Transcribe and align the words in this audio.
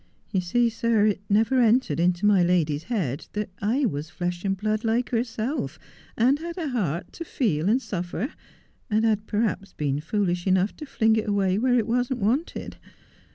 'You 0.31 0.41
see, 0.41 0.67
sir, 0.67 1.05
it 1.05 1.21
never 1.29 1.61
entered 1.61 1.99
into 1.99 2.25
my 2.25 2.41
lady's 2.41 2.85
head 2.85 3.27
that 3.33 3.51
I 3.61 3.85
was 3.85 4.09
flesh 4.09 4.43
and 4.43 4.57
blood 4.57 4.83
like 4.83 5.11
herself, 5.11 5.77
and 6.17 6.39
had 6.39 6.57
a 6.57 6.69
heart 6.69 7.13
to 7.13 7.23
feel 7.23 7.69
and 7.69 7.79
suffer, 7.79 8.33
and 8.89 9.05
had 9.05 9.27
perhaps 9.27 9.73
been 9.73 9.99
foolish 9.99 10.47
enough 10.47 10.75
to 10.77 10.87
fling 10.87 11.17
it 11.17 11.29
away 11.29 11.59
where 11.59 11.75
it 11.77 11.85
wasn't 11.85 12.19
wanted. 12.19 12.77